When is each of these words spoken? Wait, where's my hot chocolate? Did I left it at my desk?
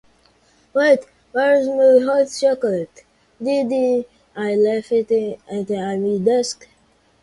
Wait, 0.73 1.01
where's 1.31 1.67
my 1.67 2.03
hot 2.03 2.27
chocolate? 2.35 3.03
Did 3.39 4.05
I 4.35 4.55
left 4.55 4.91
it 4.91 5.39
at 5.47 5.69
my 5.69 6.17
desk? 6.17 6.67